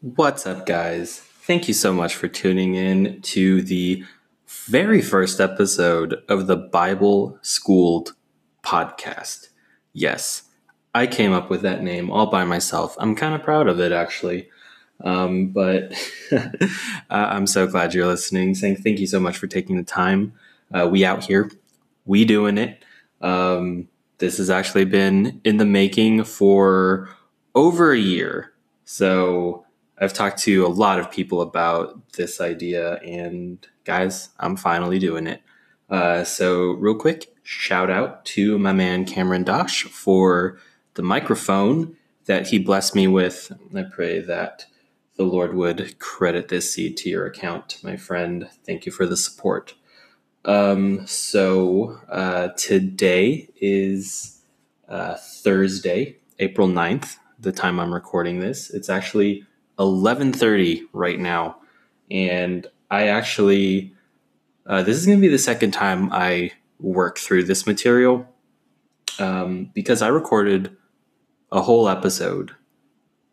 [0.00, 1.18] What's up, guys?
[1.18, 4.04] Thank you so much for tuning in to the
[4.46, 8.14] very first episode of the Bible Schooled
[8.62, 9.48] podcast.
[9.92, 10.44] Yes,
[10.94, 12.94] I came up with that name all by myself.
[13.00, 14.48] I'm kind of proud of it, actually.
[15.02, 15.92] Um, but
[17.10, 18.54] I'm so glad you're listening.
[18.54, 20.32] Saying thank you so much for taking the time.
[20.72, 21.50] Uh, we out here,
[22.06, 22.84] we doing it.
[23.20, 23.88] Um,
[24.18, 27.08] this has actually been in the making for
[27.56, 28.52] over a year.
[28.84, 29.64] So
[30.00, 35.26] I've talked to a lot of people about this idea, and guys, I'm finally doing
[35.26, 35.42] it.
[35.90, 40.58] Uh, so, real quick, shout out to my man Cameron Dosh for
[40.94, 43.50] the microphone that he blessed me with.
[43.74, 44.66] I pray that
[45.16, 48.48] the Lord would credit this seed to your account, my friend.
[48.64, 49.74] Thank you for the support.
[50.44, 54.42] Um, so, uh, today is
[54.88, 58.70] uh, Thursday, April 9th, the time I'm recording this.
[58.70, 59.44] It's actually
[59.78, 61.58] 11:30 right now,
[62.10, 63.94] and I actually
[64.68, 68.28] uh, this is going to be the second time I work through this material
[69.18, 70.76] um, because I recorded
[71.50, 72.54] a whole episode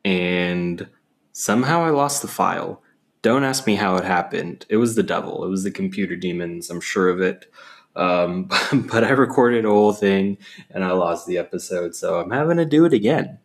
[0.06, 0.88] and
[1.34, 2.82] somehow I lost the file.
[3.22, 4.66] Don't ask me how it happened.
[4.70, 5.44] It was the devil.
[5.44, 6.70] It was the computer demons.
[6.70, 7.52] I'm sure of it.
[7.96, 8.50] Um,
[8.90, 10.38] but I recorded a whole thing
[10.70, 13.40] and I lost the episode, so I'm having to do it again.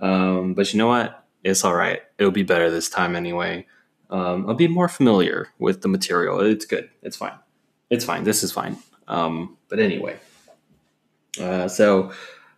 [0.00, 1.21] Um, but you know what?
[1.44, 2.00] It's all right.
[2.18, 3.66] It'll be better this time anyway.
[4.10, 6.40] Um, I'll be more familiar with the material.
[6.40, 6.90] It's good.
[7.02, 7.38] It's fine.
[7.90, 8.24] It's fine.
[8.24, 8.76] This is fine.
[9.08, 10.18] Um, but anyway,
[11.40, 12.12] uh, so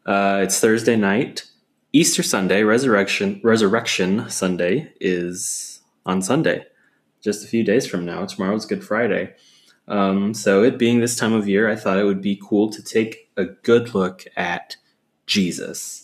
[0.07, 1.45] uh, it's Thursday night.
[1.93, 6.67] Easter Sunday, Resurrection Resurrection Sunday is on Sunday,
[7.23, 8.27] just a few days from now.
[8.27, 9.35] Tomorrow's Good Friday.
[9.87, 12.83] Um, so it being this time of year, I thought it would be cool to
[12.83, 14.77] take a good look at
[15.27, 16.04] Jesus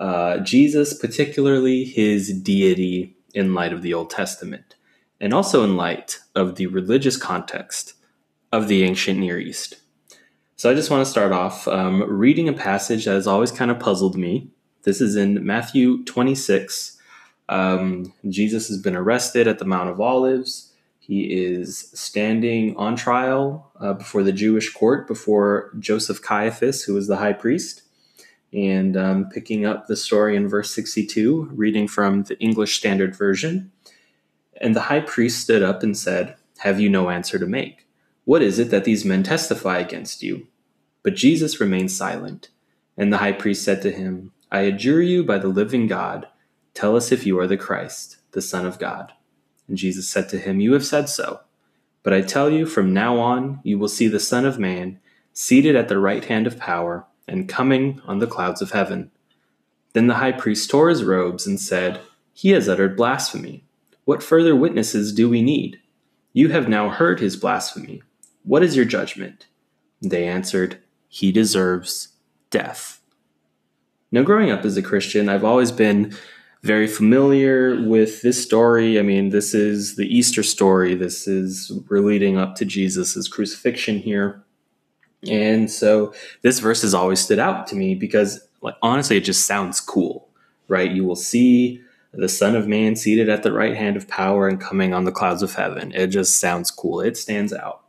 [0.00, 4.74] uh, Jesus, particularly his deity in light of the Old Testament,
[5.20, 7.94] and also in light of the religious context
[8.50, 9.76] of the ancient Near East.
[10.56, 13.70] So I just want to start off um, reading a passage that has always kind
[13.70, 14.50] of puzzled me.
[14.82, 16.98] This is in Matthew 26.
[17.50, 20.72] Um, Jesus has been arrested at the Mount of Olives.
[20.98, 27.06] He is standing on trial uh, before the Jewish court, before Joseph Caiaphas, who was
[27.06, 27.82] the high priest.
[28.52, 33.70] And um, picking up the story in verse 62, reading from the English Standard Version.
[34.60, 37.86] And the high priest stood up and said, Have you no answer to make?
[38.24, 40.46] What is it that these men testify against you?
[41.02, 42.48] But Jesus remained silent.
[42.96, 46.26] And the high priest said to him, I adjure you by the living God,
[46.74, 49.12] tell us if you are the Christ, the Son of God.
[49.68, 51.40] And Jesus said to him, You have said so.
[52.02, 54.98] But I tell you, from now on you will see the Son of Man
[55.32, 59.10] seated at the right hand of power and coming on the clouds of heaven.
[59.92, 62.00] Then the high priest tore his robes and said,
[62.32, 63.64] He has uttered blasphemy.
[64.04, 65.80] What further witnesses do we need?
[66.32, 68.02] You have now heard his blasphemy.
[68.44, 69.46] What is your judgment?
[70.02, 72.08] They answered, He deserves
[72.50, 73.00] death.
[74.12, 76.16] Now, growing up as a Christian, I've always been
[76.62, 78.98] very familiar with this story.
[78.98, 80.94] I mean, this is the Easter story.
[80.94, 84.42] This is we're leading up to Jesus' crucifixion here.
[85.28, 89.46] And so this verse has always stood out to me because, like, honestly, it just
[89.46, 90.28] sounds cool,
[90.68, 90.90] right?
[90.90, 91.82] You will see
[92.12, 95.12] the Son of Man seated at the right hand of power and coming on the
[95.12, 95.92] clouds of heaven.
[95.94, 97.00] It just sounds cool.
[97.00, 97.82] It stands out.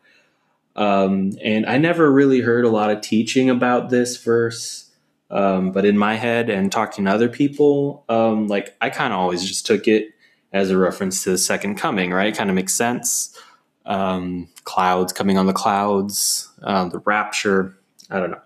[0.76, 4.90] Um, and I never really heard a lot of teaching about this verse.
[5.30, 9.20] Um, but in my head and talking to other people, um, like I kind of
[9.20, 10.10] always just took it
[10.52, 12.36] as a reference to the second coming, right?
[12.36, 13.38] Kind of makes sense
[13.86, 17.78] um, clouds coming on the clouds, uh, the rapture.
[18.10, 18.42] I don't know.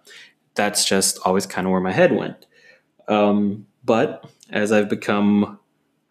[0.56, 2.46] That's just always kind of where my head went.
[3.08, 5.60] Um, but as I've become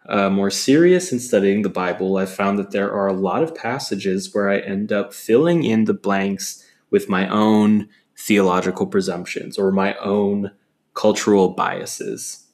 [0.07, 3.55] uh, more serious in studying the Bible, I've found that there are a lot of
[3.55, 9.71] passages where I end up filling in the blanks with my own theological presumptions or
[9.71, 10.51] my own
[10.93, 12.45] cultural biases.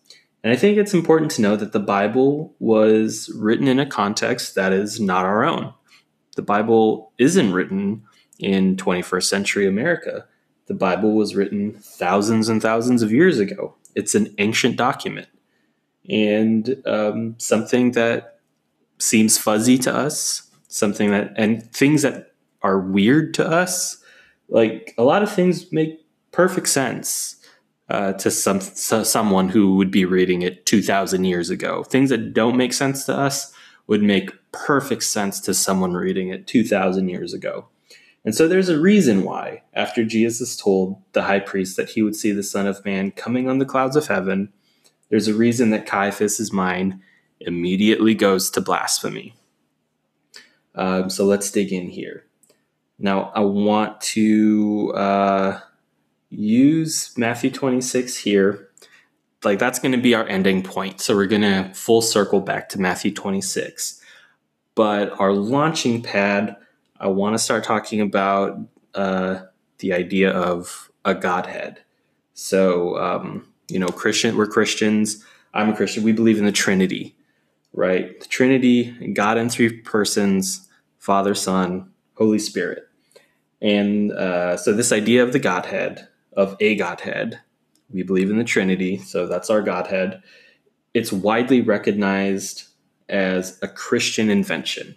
[0.44, 4.56] And I think it's important to know that the Bible was written in a context
[4.56, 5.74] that is not our own
[6.36, 8.04] the Bible isn't written
[8.40, 10.26] in 21st century America.
[10.68, 13.76] The Bible was written thousands and thousands of years ago.
[13.96, 15.28] It's an ancient document
[16.10, 18.40] and um, something that
[18.98, 23.98] seems fuzzy to us, something that, and things that are weird to us.
[24.50, 27.38] Like a lot of things make perfect sense
[27.90, 31.84] uh, to some to someone who would be reading it 2,000 years ago.
[31.84, 33.54] Things that don't make sense to us
[33.88, 37.68] would make perfect sense to someone reading it 2,000 years ago.
[38.24, 42.16] And so there's a reason why, after Jesus told the high priest that he would
[42.16, 44.54] see the Son of Man coming on the clouds of heaven,
[45.10, 47.00] there's a reason that Caiaphas' mind
[47.40, 49.34] immediately goes to blasphemy.
[50.76, 52.26] Um, so let's dig in here.
[53.00, 55.60] Now, I want to uh,
[56.30, 58.70] use Matthew 26 here.
[59.44, 61.02] Like, that's going to be our ending point.
[61.02, 64.01] So, we're going to full circle back to Matthew 26.
[64.76, 66.56] But our launching pad,
[67.00, 68.60] I want to start talking about
[68.94, 69.42] uh,
[69.80, 71.82] the idea of a Godhead.
[72.34, 75.26] So, um, you know, Christian, we're Christians.
[75.54, 76.04] I'm a Christian.
[76.04, 77.16] We believe in the Trinity,
[77.74, 78.20] right?
[78.20, 80.68] The Trinity, God in three persons,
[81.00, 82.88] Father, Son, Holy Spirit.
[83.62, 87.42] And uh, so, this idea of the Godhead, of a Godhead,
[87.92, 90.22] we believe in the Trinity, so that's our Godhead.
[90.94, 92.71] It's widely recognized
[93.12, 94.96] as a Christian invention.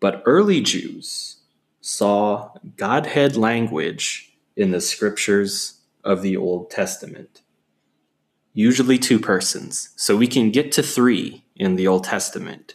[0.00, 1.36] But early Jews
[1.80, 7.42] saw Godhead language in the scriptures of the Old Testament.
[8.54, 9.90] Usually two persons.
[9.96, 12.74] So we can get to three in the Old Testament.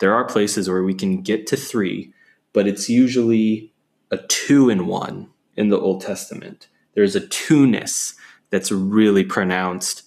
[0.00, 2.12] There are places where we can get to three,
[2.52, 3.72] but it's usually
[4.10, 6.68] a two in one in the Old Testament.
[6.94, 8.14] There's a two-ness
[8.50, 10.04] that's really pronounced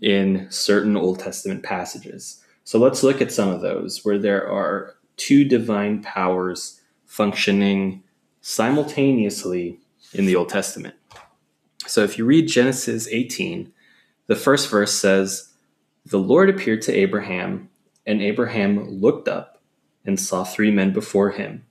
[0.00, 2.42] in certain Old Testament passages.
[2.68, 8.02] So let's look at some of those where there are two divine powers functioning
[8.42, 9.80] simultaneously
[10.12, 10.94] in the Old Testament.
[11.86, 13.72] So if you read Genesis 18,
[14.26, 15.54] the first verse says,
[16.04, 17.70] The Lord appeared to Abraham,
[18.06, 19.62] and Abraham looked up
[20.04, 21.64] and saw three men before him.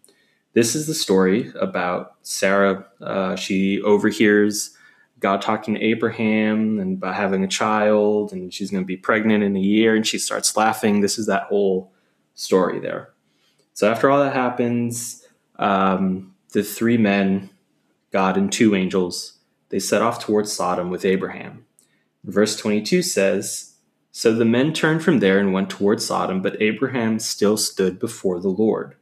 [0.54, 2.88] This is the story about Sarah.
[3.00, 4.76] Uh, she overhears
[5.20, 9.44] God talking to Abraham and about having a child, and she's going to be pregnant
[9.44, 11.02] in a year, and she starts laughing.
[11.02, 11.92] This is that whole
[12.36, 13.14] story there.
[13.74, 15.24] So after all that happens,
[15.58, 17.50] um, the three men,
[18.12, 21.66] God and two angels, they set off towards Sodom with Abraham.
[22.24, 23.76] Verse 22 says,
[24.12, 28.40] So the men turned from there and went towards Sodom, but Abraham still stood before
[28.40, 28.96] the Lord.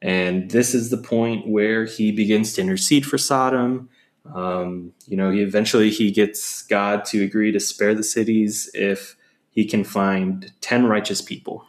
[0.00, 3.88] And this is the point where he begins to intercede for Sodom
[4.32, 9.16] um, you know, he eventually he gets God to agree to spare the cities if
[9.50, 11.64] he can find ten righteous people.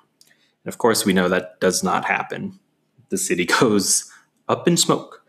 [0.63, 2.59] And of course, we know that does not happen.
[3.09, 4.11] The city goes
[4.47, 5.23] up in smoke.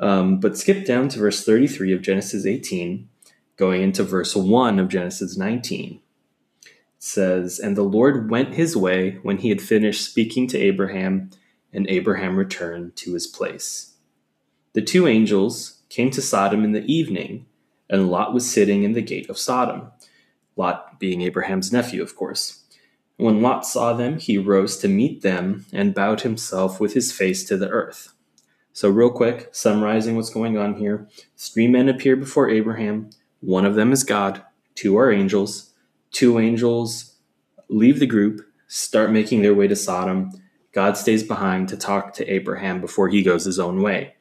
[0.00, 3.08] Um, but skip down to verse 33 of Genesis 18,
[3.56, 6.00] going into verse 1 of Genesis 19.
[6.64, 11.30] It says, And the Lord went his way when he had finished speaking to Abraham,
[11.72, 13.94] and Abraham returned to his place.
[14.72, 17.44] The two angels came to Sodom in the evening,
[17.90, 19.92] and Lot was sitting in the gate of Sodom.
[20.56, 22.64] Lot being Abraham's nephew, of course.
[23.18, 27.44] When Lot saw them, he rose to meet them and bowed himself with his face
[27.44, 28.14] to the earth.
[28.72, 33.10] So, real quick, summarizing what's going on here three men appear before Abraham.
[33.40, 34.42] One of them is God,
[34.74, 35.74] two are angels.
[36.10, 37.16] Two angels
[37.68, 40.30] leave the group, start making their way to Sodom.
[40.72, 44.14] God stays behind to talk to Abraham before he goes his own way.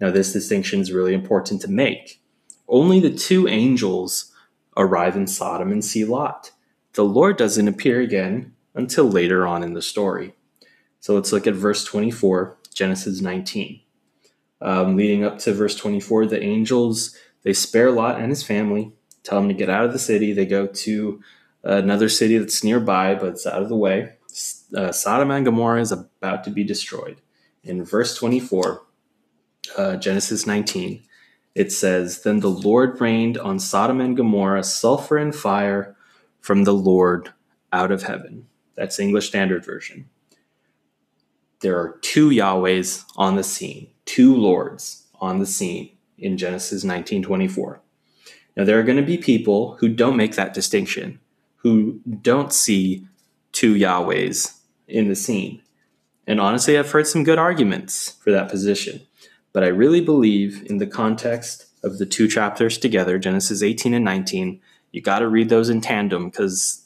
[0.00, 2.22] Now, this distinction is really important to make.
[2.68, 4.32] Only the two angels
[4.76, 6.52] arrive in Sodom and see Lot.
[6.94, 10.34] The Lord doesn't appear again until later on in the story.
[11.00, 13.80] So let's look at verse 24, Genesis 19.
[14.62, 18.92] Um, leading up to verse 24, the angels they spare Lot and his family,
[19.22, 20.32] tell him to get out of the city.
[20.32, 21.22] They go to
[21.62, 24.12] another city that's nearby, but it's out of the way.
[24.76, 27.20] Uh, Sodom and Gomorrah is about to be destroyed.
[27.64, 28.82] In verse 24,
[29.76, 31.02] uh, Genesis 19,
[31.54, 35.96] it says, Then the Lord rained on Sodom and Gomorrah sulfur and fire
[36.40, 37.32] from the Lord
[37.72, 38.46] out of heaven.
[38.76, 40.08] That's English Standard Version.
[41.60, 47.80] There are two Yahwehs on the scene, two Lords on the scene in Genesis 19:24.
[48.56, 51.20] Now there are going to be people who don't make that distinction,
[51.56, 53.06] who don't see
[53.52, 55.62] two Yahwehs in the scene.
[56.26, 59.02] And honestly, I've heard some good arguments for that position.
[59.52, 64.04] But I really believe in the context of the two chapters together, Genesis 18 and
[64.04, 64.60] 19,
[64.92, 66.84] you got to read those in tandem because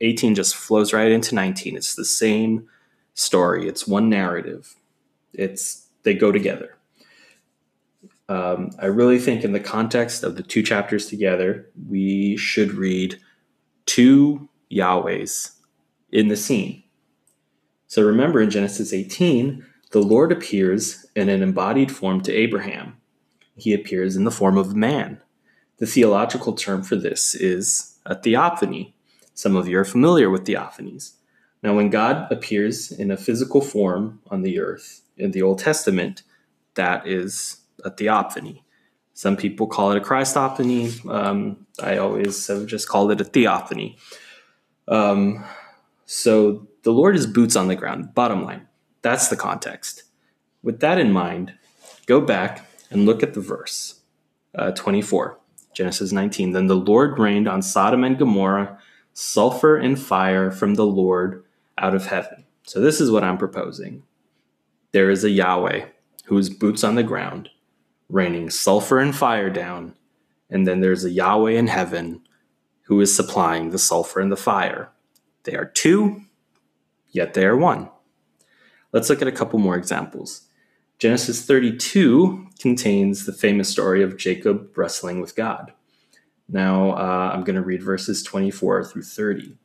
[0.00, 1.76] 18 just flows right into 19.
[1.76, 2.68] It's the same
[3.14, 3.68] story.
[3.68, 4.76] It's one narrative.
[5.32, 6.76] It's they go together.
[8.28, 13.18] Um, I really think in the context of the two chapters together, we should read
[13.86, 15.52] two Yahwehs
[16.12, 16.82] in the scene.
[17.86, 22.96] So remember in Genesis 18, the Lord appears in an embodied form to Abraham.
[23.56, 25.20] He appears in the form of man.
[25.78, 28.94] The theological term for this is a theophany.
[29.34, 31.12] Some of you are familiar with theophanies.
[31.62, 36.22] Now, when God appears in a physical form on the earth in the Old Testament,
[36.74, 38.64] that is a theophany.
[39.14, 40.84] Some people call it a Christophany.
[41.08, 43.98] Um, I always have just called it a theophany.
[44.86, 45.44] Um,
[46.10, 48.14] So the Lord is boots on the ground.
[48.14, 48.66] Bottom line,
[49.02, 50.04] that's the context.
[50.62, 51.54] With that in mind,
[52.06, 54.00] go back and look at the verse
[54.54, 55.38] uh, 24,
[55.74, 56.52] Genesis 19.
[56.52, 58.78] Then the Lord rained on Sodom and Gomorrah
[59.12, 61.44] sulfur and fire from the Lord
[61.76, 62.44] out of heaven.
[62.62, 64.04] So this is what I'm proposing.
[64.92, 65.86] There is a Yahweh
[66.26, 67.48] whose boots on the ground,
[68.08, 69.94] raining sulfur and fire down,
[70.50, 72.22] and then there's a Yahweh in heaven
[72.82, 74.90] who is supplying the sulfur and the fire.
[75.42, 76.22] They are two,
[77.10, 77.90] yet they are one.
[78.92, 80.47] Let's look at a couple more examples.
[80.98, 85.72] Genesis 32 contains the famous story of Jacob wrestling with God.
[86.48, 89.56] Now, uh, I'm going to read verses 24 through 30.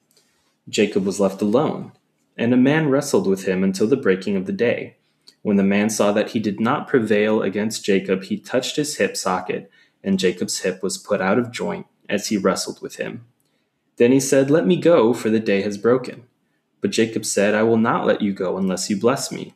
[0.70, 1.94] Jacob was left alone,
[2.38, 4.98] and a man wrestled with him until the breaking of the day.
[5.42, 9.18] When the man saw that he did not prevail against Jacob, he touched his hip
[9.18, 9.72] socket,
[10.04, 13.25] and Jacob's hip was put out of joint as he wrestled with him.
[13.98, 16.25] Then he said, Let me go, for the day has broken.
[16.80, 19.56] But Jacob said, I will not let you go unless you bless me.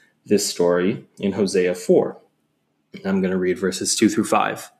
[0.25, 2.19] this story in Hosea 4.
[3.05, 4.71] I'm going to read verses 2 through 5.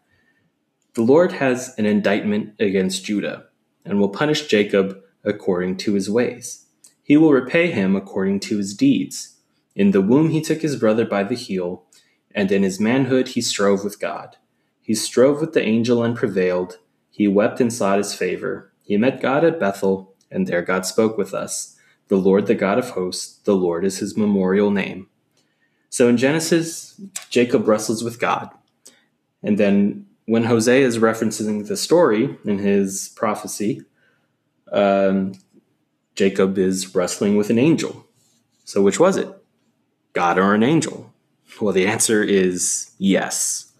[0.93, 3.45] The Lord has an indictment against Judah
[3.86, 6.67] and will punish Jacob according to his ways.
[7.03, 9.38] He will repay him according to his deeds.
[9.75, 11.86] In the womb he took his brother by the heel,
[12.36, 14.38] and in his manhood he strove with God.
[14.81, 16.79] He strove with the angel and prevailed.
[17.10, 18.71] He wept and sought his favor.
[18.83, 21.77] He met God at Bethel, and there God spoke with us.
[22.10, 25.07] The Lord, the God of hosts, the Lord is his memorial name.
[25.91, 28.50] So in Genesis, Jacob wrestles with God.
[29.43, 33.81] And then when Hosea is referencing the story in his prophecy,
[34.71, 35.33] um,
[36.15, 38.07] Jacob is wrestling with an angel.
[38.63, 39.27] So which was it?
[40.13, 41.13] God or an angel?
[41.60, 43.74] Well, the answer is yes.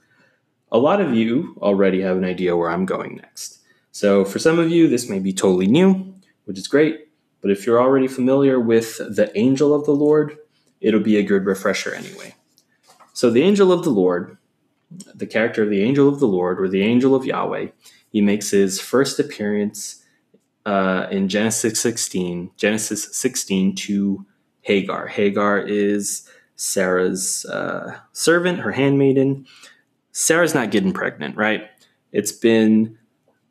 [0.70, 3.60] A lot of you already have an idea where I'm going next.
[3.94, 6.14] So for some of you, this may be totally new,
[6.44, 7.08] which is great.
[7.42, 10.38] But if you're already familiar with the angel of the Lord,
[10.82, 12.36] it'll be a good refresher anyway.
[13.14, 14.38] So, the angel of the Lord,
[15.14, 17.68] the character of the angel of the Lord, or the angel of Yahweh,
[18.12, 20.04] he makes his first appearance
[20.66, 24.26] uh, in Genesis 16, Genesis 16 to
[24.62, 25.08] Hagar.
[25.08, 29.48] Hagar is Sarah's uh, servant, her handmaiden.
[30.12, 31.64] Sarah's not getting pregnant, right?
[32.12, 32.98] It's been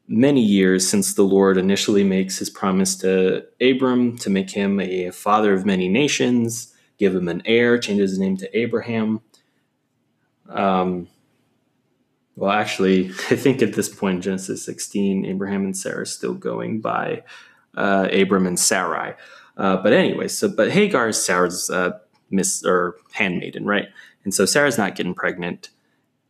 [0.06, 5.10] many years since the Lord initially makes his promise to Abram to make him a
[5.10, 6.69] father of many nations,
[7.00, 9.22] give him an heir, changes his name to Abraham.
[10.48, 11.08] Um,
[12.36, 16.34] well, actually, I think at this point in Genesis 16, Abraham and Sarah are still
[16.34, 17.24] going by
[17.76, 19.14] uh, Abram and Sarai.
[19.56, 21.98] Uh, but anyway, so but Hagar is Sarah's uh,
[22.30, 23.88] miss or handmaiden, right?
[24.24, 25.70] And so Sarah's not getting pregnant.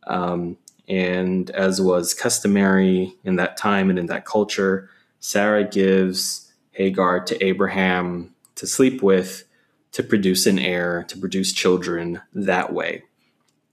[0.07, 7.23] Um, and as was customary in that time and in that culture, Sarah gives Hagar
[7.25, 9.45] to Abraham to sleep with
[9.91, 13.03] to produce an heir, to produce children that way.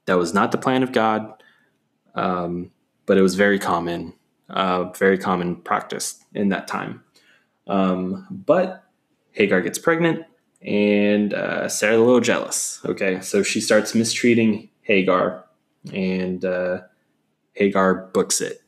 [0.06, 1.32] That was not the plan of God,
[2.14, 2.70] um,
[3.06, 4.14] but it was very common,
[4.48, 7.04] uh, very common practice in that time.
[7.66, 8.84] Um, but
[9.32, 10.24] Hagar gets pregnant,
[10.62, 12.80] and uh, Sarah's a little jealous.
[12.84, 15.44] Okay, so she starts mistreating Hagar,
[15.92, 16.80] and uh,
[17.52, 18.62] Hagar books it.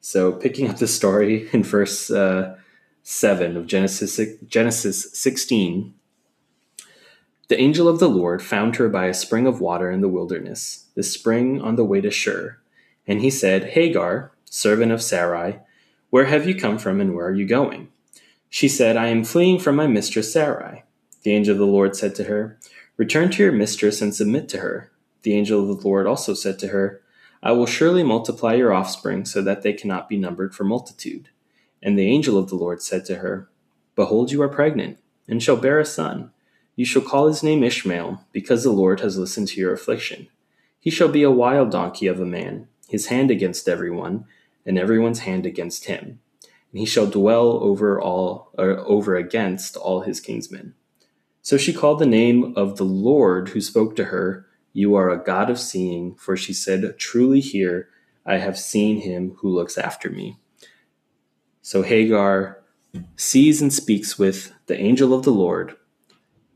[0.00, 2.56] So, picking up the story in verse uh,
[3.02, 5.94] 7 of Genesis, Genesis 16,
[7.48, 10.86] the angel of the Lord found her by a spring of water in the wilderness,
[10.94, 12.58] the spring on the way to Shur.
[13.06, 15.60] And he said, Hagar, servant of Sarai,
[16.10, 17.88] where have you come from and where are you going?
[18.48, 20.82] She said, I am fleeing from my mistress Sarai.
[21.22, 22.58] The angel of the Lord said to her,
[22.96, 24.90] Return to your mistress and submit to her.
[25.22, 27.02] The angel of the Lord also said to her,
[27.42, 31.28] I will surely multiply your offspring so that they cannot be numbered for multitude.
[31.82, 33.48] And the angel of the Lord said to her,
[33.94, 34.98] Behold, you are pregnant,
[35.28, 36.32] and shall bear a son.
[36.76, 40.28] You shall call his name Ishmael, because the Lord has listened to your affliction.
[40.78, 44.26] He shall be a wild donkey of a man, his hand against everyone,
[44.64, 46.20] and everyone's hand against him.
[46.70, 50.74] And he shall dwell over all or over against all his kinsmen.
[51.42, 55.24] So she called the name of the Lord who spoke to her you are a
[55.24, 57.88] God of seeing, for she said, Truly here
[58.26, 60.36] I have seen him who looks after me.
[61.62, 62.62] So Hagar
[63.16, 65.76] sees and speaks with the angel of the Lord,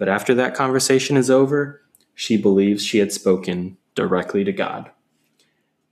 [0.01, 1.83] But after that conversation is over,
[2.15, 4.91] she believes she had spoken directly to God.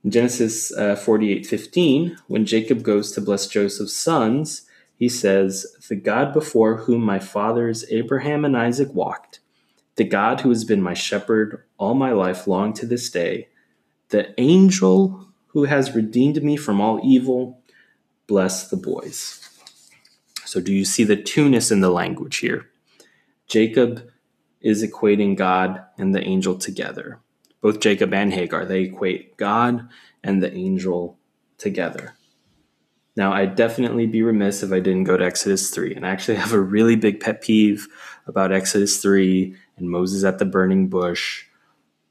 [0.03, 4.63] In Genesis uh, 48:15, when Jacob goes to bless Joseph's sons,
[4.95, 9.41] he says, "The God before whom my fathers Abraham and Isaac walked,
[9.95, 13.49] the God who has been my shepherd all my life long to this day,
[14.09, 17.61] the angel who has redeemed me from all evil,
[18.25, 19.39] bless the boys."
[20.45, 22.65] So do you see the two-ness in the language here?
[23.49, 24.09] Jacob
[24.61, 27.19] is equating God and the angel together
[27.61, 29.87] both Jacob and Hagar, they equate God
[30.23, 31.17] and the angel
[31.57, 32.15] together.
[33.15, 35.95] Now, I'd definitely be remiss if I didn't go to Exodus 3.
[35.95, 37.87] And I actually have a really big pet peeve
[38.27, 41.45] about Exodus 3 and Moses at the burning bush.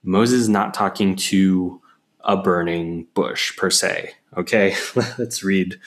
[0.02, 1.80] Moses not talking to
[2.21, 4.12] a burning bush per se.
[4.37, 4.76] Okay,
[5.18, 5.80] let's read.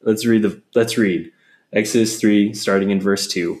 [0.00, 1.30] Let's read the let's read
[1.72, 3.60] Exodus 3 starting in verse 2.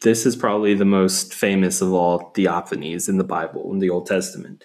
[0.00, 4.06] this is probably the most famous of all theophanies in the Bible, in the Old
[4.06, 4.64] Testament.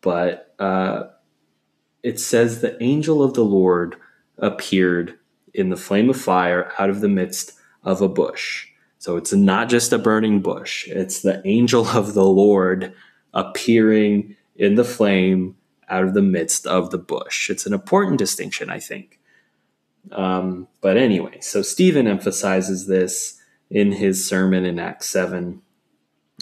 [0.00, 1.04] But uh,
[2.02, 3.96] it says the angel of the Lord
[4.38, 5.18] appeared
[5.52, 8.68] in the flame of fire out of the midst of a bush.
[8.98, 12.94] So it's not just a burning bush, it's the angel of the Lord
[13.34, 15.56] appearing in the flame
[15.88, 17.50] out of the midst of the bush.
[17.50, 19.18] It's an important distinction, I think.
[20.12, 23.37] Um, but anyway, so Stephen emphasizes this
[23.70, 25.60] in his sermon in Acts 7,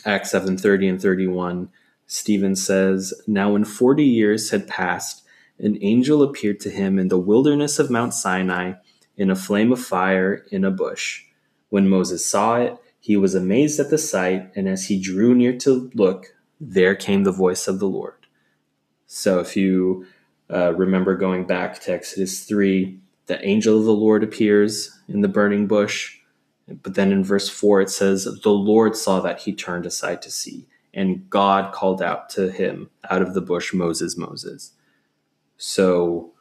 [0.05, 1.71] Acts 7 30 and 31.
[2.07, 5.25] Stephen says, Now when 40 years had passed,
[5.59, 8.75] an angel appeared to him in the wilderness of Mount Sinai
[9.17, 11.25] in a flame of fire in a bush.
[11.71, 15.57] When Moses saw it, he was amazed at the sight, and as he drew near
[15.59, 18.27] to look, there came the voice of the Lord.
[19.07, 20.07] So, if you
[20.53, 25.29] uh, remember going back to Exodus 3, the angel of the Lord appears in the
[25.29, 26.19] burning bush.
[26.69, 30.31] But then in verse 4, it says, The Lord saw that he turned aside to
[30.31, 34.73] see, and God called out to him out of the bush, Moses, Moses.
[35.57, 36.33] So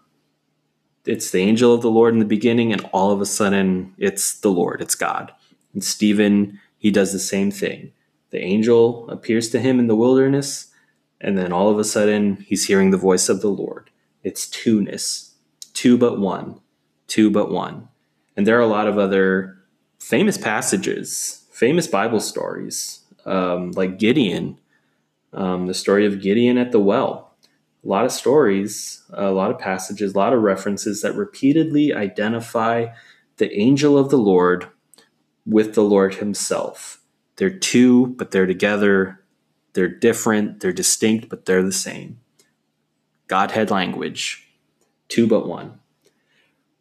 [1.06, 4.40] it's the angel of the Lord in the beginning, and all of a sudden it's
[4.40, 5.32] the Lord, it's God.
[5.74, 7.92] And Stephen, he does the same thing.
[8.32, 10.68] The angel appears to him in the wilderness,
[11.22, 13.92] and then all of a sudden he's hearing the voice of the Lord.
[14.24, 15.36] It's two-ness,
[15.74, 16.60] two but one,
[17.08, 17.90] two but one.
[18.36, 19.55] And there are a lot of other
[20.00, 24.60] famous passages, famous Bible stories, um, like Gideon,
[25.34, 27.26] um, the story of Gideon at the well
[27.86, 32.88] a lot of stories, a lot of passages, a lot of references that repeatedly identify
[33.38, 34.68] the angel of the Lord
[35.46, 37.02] with the Lord himself.
[37.36, 39.22] They're two, but they're together.
[39.74, 42.20] They're different, they're distinct, but they're the same.
[43.28, 44.48] Godhead language,
[45.08, 45.80] two but one.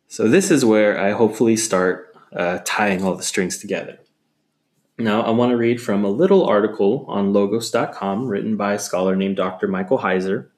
[0.08, 3.98] So, this is where I hopefully start uh, tying all the strings together.
[4.98, 9.16] Now, I want to read from a little article on logos.com written by a scholar
[9.16, 9.66] named Dr.
[9.66, 10.48] Michael Heiser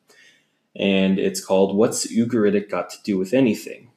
[0.78, 3.90] and it's called What's Ugaritic Got to Do with Anything?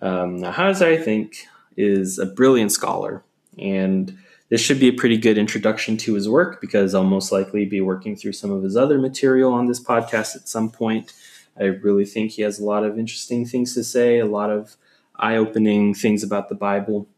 [0.00, 3.22] Um, now, Heiser, I think, is a brilliant scholar,
[3.58, 4.16] and
[4.48, 7.82] this should be a pretty good introduction to his work because I'll most likely be
[7.82, 11.12] working through some of his other material on this podcast at some point.
[11.58, 14.76] I really think he has a lot of interesting things to say, a lot of
[15.20, 17.08] eye opening things about the Bible.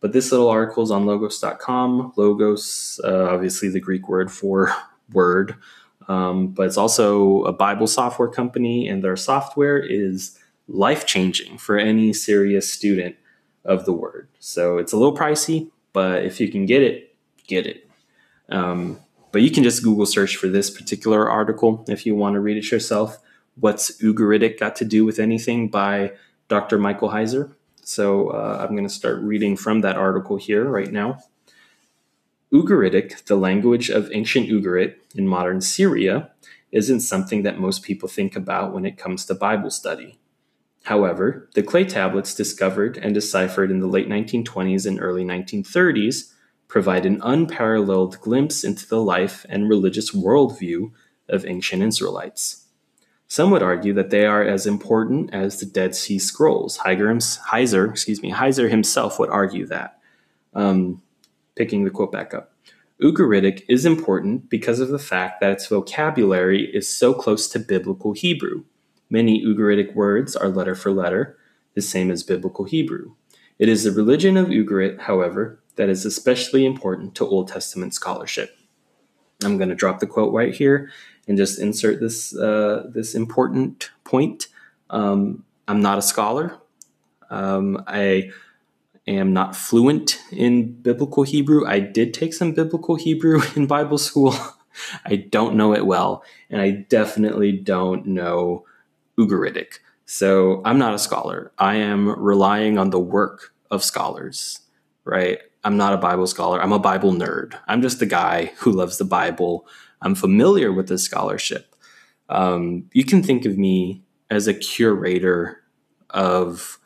[0.00, 2.12] But this little article is on logos.com.
[2.16, 4.72] Logos, uh, obviously the Greek word for
[5.12, 5.56] word,
[6.08, 10.38] um, but it's also a Bible software company, and their software is
[10.68, 13.16] life changing for any serious student
[13.64, 14.28] of the word.
[14.38, 17.14] So it's a little pricey, but if you can get it,
[17.46, 17.88] get it.
[18.48, 19.00] Um,
[19.32, 22.56] but you can just Google search for this particular article if you want to read
[22.56, 23.18] it yourself.
[23.58, 26.12] What's Ugaritic got to do with anything by
[26.48, 26.78] Dr.
[26.78, 27.54] Michael Heiser?
[27.82, 31.18] So uh, I'm going to start reading from that article here right now.
[32.52, 36.30] Ugaritic, the language of ancient Ugarit in modern Syria,
[36.72, 40.18] isn't something that most people think about when it comes to Bible study.
[40.84, 46.32] However, the clay tablets discovered and deciphered in the late 1920s and early 1930s
[46.68, 50.92] provide an unparalleled glimpse into the life and religious worldview
[51.28, 52.65] of ancient Israelites.
[53.28, 56.78] Some would argue that they are as important as the Dead Sea Scrolls.
[56.78, 59.98] Heiser, excuse me, Heiser himself would argue that.
[60.54, 61.02] Um,
[61.56, 62.52] picking the quote back up.
[63.02, 68.12] Ugaritic is important because of the fact that its vocabulary is so close to Biblical
[68.12, 68.64] Hebrew.
[69.10, 71.36] Many Ugaritic words are letter for letter,
[71.74, 73.14] the same as Biblical Hebrew.
[73.58, 78.56] It is the religion of Ugarit, however, that is especially important to Old Testament scholarship.
[79.44, 80.90] I'm going to drop the quote right here
[81.26, 84.48] and just insert this uh, this important point.
[84.90, 86.58] Um, I'm not a scholar.
[87.30, 88.30] Um, I
[89.06, 91.66] am not fluent in biblical Hebrew.
[91.66, 94.34] I did take some biblical Hebrew in Bible school.
[95.06, 98.64] I don't know it well, and I definitely don't know
[99.18, 99.78] Ugaritic.
[100.04, 101.50] So I'm not a scholar.
[101.58, 104.60] I am relying on the work of scholars,
[105.04, 105.40] right?
[105.64, 106.62] I'm not a Bible scholar.
[106.62, 107.58] I'm a Bible nerd.
[107.66, 109.66] I'm just the guy who loves the Bible.
[110.02, 111.74] I'm familiar with the scholarship.
[112.28, 115.62] Um, you can think of me as a curator
[116.10, 116.78] of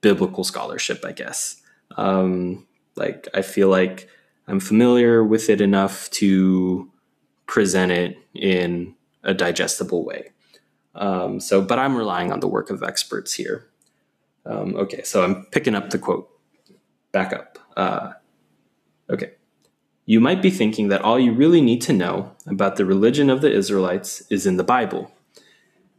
[0.00, 1.60] biblical scholarship, I guess.
[1.96, 4.08] Um, like, I feel like
[4.46, 6.90] I'm familiar with it enough to
[7.46, 10.30] present it in a digestible way.
[10.94, 13.66] Um, so, but I'm relying on the work of experts here.
[14.46, 16.30] Um, okay, so I'm picking up the quote.
[17.12, 17.58] Back up.
[17.76, 18.12] Uh,
[19.08, 19.32] okay.
[20.06, 23.40] You might be thinking that all you really need to know about the religion of
[23.40, 25.10] the Israelites is in the Bible.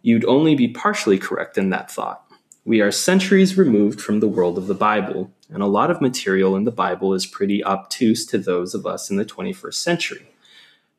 [0.04, 2.22] You'd only be partially correct in that thought.
[2.64, 6.56] We are centuries removed from the world of the Bible, and a lot of material
[6.56, 10.28] in the Bible is pretty obtuse to those of us in the 21st century.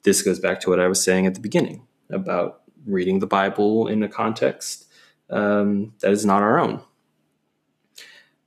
[0.02, 3.86] This goes back to what I was saying at the beginning about reading the Bible
[3.86, 4.86] in a context
[5.30, 6.80] um, that is not our own.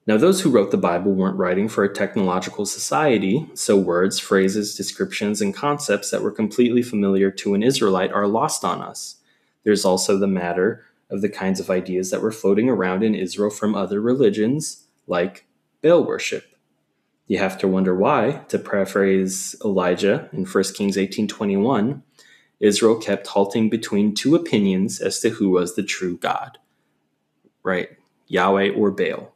[0.09, 4.73] Now, those who wrote the Bible weren't writing for a technological society, so words, phrases,
[4.73, 9.17] descriptions, and concepts that were completely familiar to an Israelite are lost on us.
[9.63, 13.51] There's also the matter of the kinds of ideas that were floating around in Israel
[13.51, 15.45] from other religions, like
[15.83, 16.55] Baal worship.
[17.27, 22.01] You have to wonder why, to paraphrase Elijah in 1 Kings 18:21,
[22.59, 26.57] Israel kept halting between two opinions as to who was the true God.
[27.61, 27.89] Right?
[28.25, 29.35] Yahweh or Baal.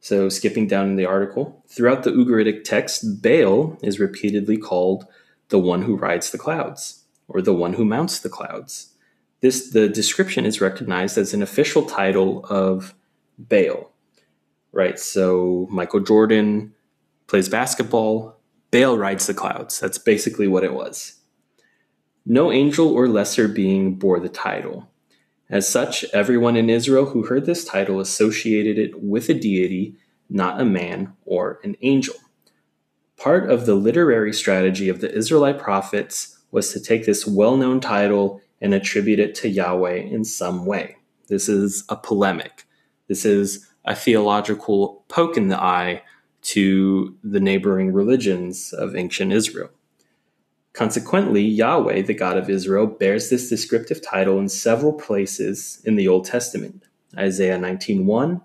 [0.00, 5.06] So, skipping down in the article, throughout the Ugaritic text, Baal is repeatedly called
[5.48, 8.94] the one who rides the clouds or the one who mounts the clouds.
[9.40, 12.94] This the description is recognized as an official title of
[13.38, 13.90] Baal.
[14.72, 14.98] Right?
[14.98, 16.74] So Michael Jordan
[17.26, 18.38] plays basketball,
[18.70, 19.80] Baal rides the clouds.
[19.80, 21.14] That's basically what it was.
[22.26, 24.88] No angel or lesser being bore the title.
[25.50, 29.96] As such, everyone in Israel who heard this title associated it with a deity,
[30.28, 32.16] not a man or an angel.
[33.16, 37.80] Part of the literary strategy of the Israelite prophets was to take this well known
[37.80, 40.96] title and attribute it to Yahweh in some way.
[41.28, 42.66] This is a polemic.
[43.06, 46.02] This is a theological poke in the eye
[46.42, 49.70] to the neighboring religions of ancient Israel.
[50.78, 56.06] Consequently, Yahweh, the God of Israel, bears this descriptive title in several places in the
[56.06, 56.84] Old Testament.
[57.16, 58.42] Isaiah 19:1,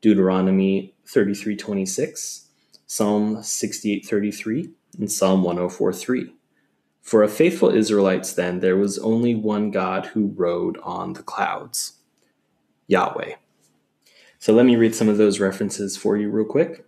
[0.00, 2.48] Deuteronomy 33:26,
[2.88, 6.32] Psalm 68:33, and Psalm 104:3.
[7.00, 11.92] For a faithful Israelites, then, there was only one God who rode on the clouds
[12.88, 13.34] Yahweh.
[14.40, 16.87] So let me read some of those references for you real quick.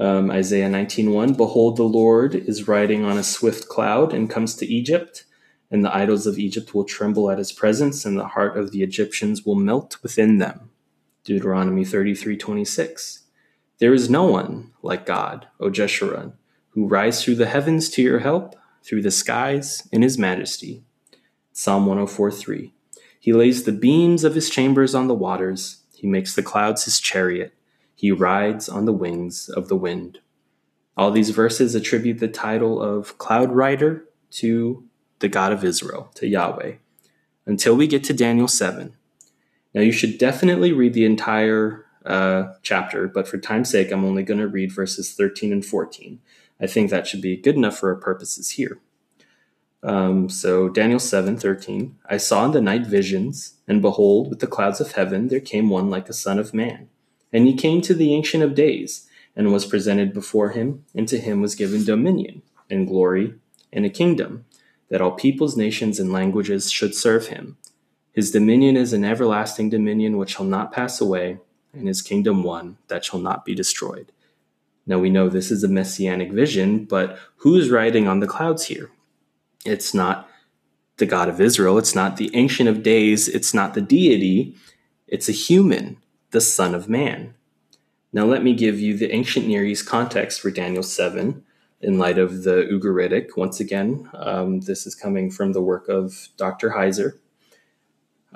[0.00, 4.66] Um, Isaiah 19:1 Behold the Lord is riding on a swift cloud and comes to
[4.66, 5.24] Egypt
[5.70, 8.82] and the idols of Egypt will tremble at his presence and the heart of the
[8.82, 10.70] Egyptians will melt within them.
[11.22, 13.24] Deuteronomy 33:26
[13.78, 16.32] There is no one like God, O Jeshurun,
[16.70, 20.82] who rides through the heavens to your help through the skies in his majesty.
[21.52, 22.72] Psalm 104:3.
[23.20, 25.82] He lays the beams of his chambers on the waters.
[25.94, 27.52] He makes the clouds his chariot.
[28.00, 30.20] He rides on the wings of the wind.
[30.96, 36.26] All these verses attribute the title of cloud rider to the God of Israel, to
[36.26, 36.76] Yahweh,
[37.44, 38.96] until we get to Daniel 7.
[39.74, 44.22] Now, you should definitely read the entire uh, chapter, but for time's sake, I'm only
[44.22, 46.20] going to read verses 13 and 14.
[46.58, 48.80] I think that should be good enough for our purposes here.
[49.82, 54.46] Um, so Daniel 7, 13, I saw in the night visions, and behold, with the
[54.46, 56.88] clouds of heaven there came one like a son of man.
[57.32, 61.18] And he came to the Ancient of Days, and was presented before him, and to
[61.18, 63.34] him was given dominion, and glory,
[63.72, 64.44] and a kingdom,
[64.88, 67.56] that all peoples, nations, and languages should serve him.
[68.12, 71.38] His dominion is an everlasting dominion which shall not pass away,
[71.72, 74.10] and his kingdom one that shall not be destroyed.
[74.86, 78.90] Now we know this is a messianic vision, but who's riding on the clouds here?
[79.64, 80.28] It's not
[80.96, 84.56] the God of Israel, it's not the Ancient of Days, it's not the deity,
[85.06, 85.96] it's a human,
[86.30, 87.34] the Son of Man.
[88.12, 91.44] Now let me give you the ancient Near East context for Daniel 7,
[91.80, 93.36] in light of the Ugaritic.
[93.36, 96.70] Once again, um, this is coming from the work of Dr.
[96.70, 97.18] Heiser.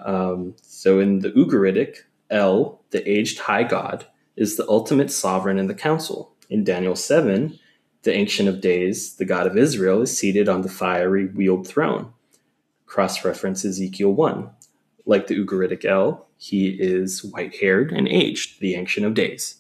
[0.03, 1.99] Um, so in the Ugaritic,
[2.31, 6.35] El, the aged high god, is the ultimate sovereign in the council.
[6.51, 7.59] In Daniel 7,
[8.03, 12.13] the Ancient of Days, the God of Israel, is seated on the fiery wheeled throne.
[12.87, 14.51] Cross reference Ezekiel 1.
[15.07, 19.57] Like the Ugaritic El, he is white haired and aged, the Ancient of Days.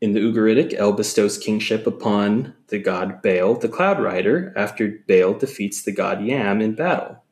[0.00, 5.34] In the Ugaritic, El bestows kingship upon the god Baal, the cloud rider, after Baal
[5.34, 7.24] defeats the god Yam in battle.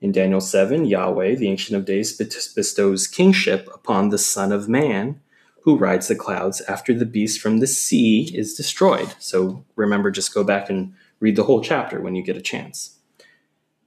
[0.00, 5.20] In Daniel 7, Yahweh, the Ancient of Days, bestows kingship upon the Son of Man,
[5.62, 9.14] who rides the clouds after the beast from the sea is destroyed.
[9.18, 12.98] So remember, just go back and read the whole chapter when you get a chance.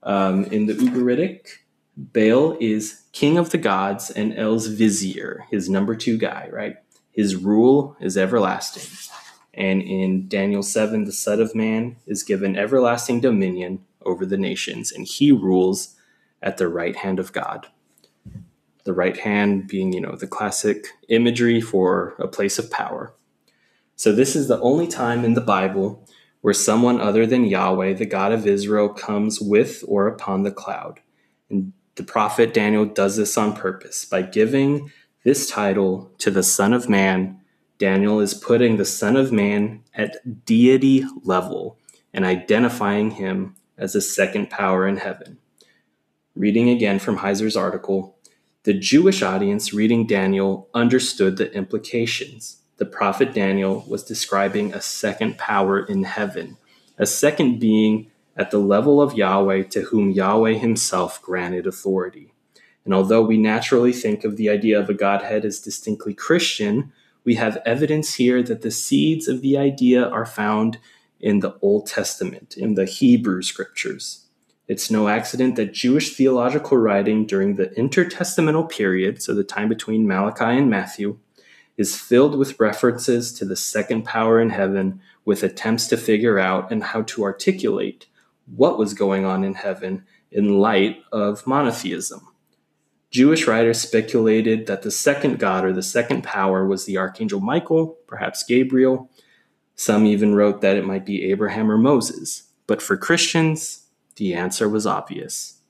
[0.02, 1.48] Um, in the Ugaritic,
[2.00, 6.76] Baal is king of the gods and El's vizier, his number two guy, right?
[7.10, 8.96] His rule is everlasting.
[9.52, 14.92] And in Daniel 7, the Son of Man is given everlasting dominion over the nations,
[14.92, 15.96] and he rules
[16.40, 17.66] at the right hand of God.
[18.84, 23.12] The right hand being, you know, the classic imagery for a place of power.
[23.96, 26.06] So, this is the only time in the Bible
[26.42, 31.00] where someone other than Yahweh, the God of Israel, comes with or upon the cloud.
[31.50, 34.04] And the prophet Daniel does this on purpose.
[34.04, 34.90] By giving
[35.24, 37.40] this title to the Son of Man,
[37.76, 41.76] Daniel is putting the Son of Man at deity level
[42.14, 45.38] and identifying him as a second power in heaven.
[46.36, 48.16] Reading again from Heiser's article,
[48.62, 52.58] the Jewish audience reading Daniel understood the implications.
[52.76, 56.58] The prophet Daniel was describing a second power in heaven,
[56.96, 62.32] a second being at the level of Yahweh to whom Yahweh himself granted authority.
[62.84, 66.92] And although we naturally think of the idea of a Godhead as distinctly Christian,
[67.24, 70.78] we have evidence here that the seeds of the idea are found
[71.20, 74.26] in the Old Testament, in the Hebrew scriptures.
[74.68, 80.06] It's no accident that Jewish theological writing during the intertestamental period, so the time between
[80.06, 81.18] Malachi and Matthew,
[81.76, 86.70] is filled with references to the second power in heaven with attempts to figure out
[86.70, 88.06] and how to articulate
[88.54, 92.26] what was going on in heaven in light of monotheism.
[93.10, 97.96] Jewish writers speculated that the second God or the second power was the archangel Michael,
[98.06, 99.10] perhaps Gabriel.
[99.76, 102.44] Some even wrote that it might be Abraham or Moses.
[102.66, 105.60] But for Christians, the answer was obvious.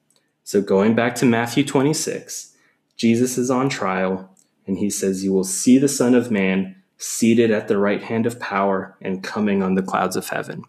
[0.42, 2.56] So, going back to Matthew 26,
[2.96, 4.34] Jesus is on trial,
[4.66, 8.26] and he says, You will see the Son of Man seated at the right hand
[8.26, 10.64] of power and coming on the clouds of heaven.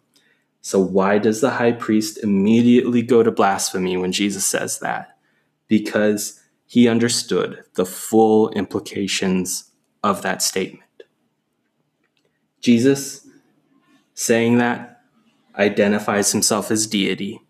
[0.62, 5.18] So, why does the high priest immediately go to blasphemy when Jesus says that?
[5.68, 9.72] Because he understood the full implications
[10.04, 10.84] of that statement.
[12.62, 13.28] Jesus,
[14.14, 15.02] saying that,
[15.56, 17.42] identifies himself as deity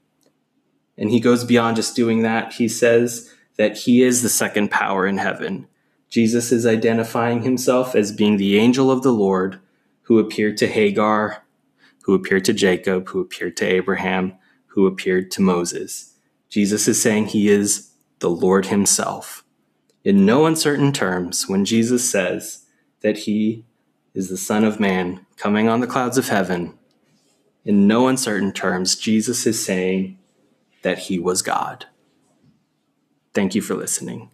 [0.99, 2.53] and he goes beyond just doing that.
[2.53, 5.65] He says that he is the second power in heaven.
[6.09, 9.59] Jesus is identifying himself as being the angel of the Lord
[10.03, 11.43] who appeared to Hagar,
[12.09, 14.33] who appeared to Jacob, who appeared to Abraham,
[14.65, 16.15] who appeared to Moses.
[16.49, 19.45] Jesus is saying he is the Lord himself.
[20.03, 22.65] In no uncertain terms, when Jesus says
[23.01, 23.63] that he
[24.15, 26.79] is the Son of Man coming on the clouds of heaven,
[27.63, 30.17] in no uncertain terms, Jesus is saying
[30.81, 31.85] that he was God.
[33.35, 34.31] Thank you for listening.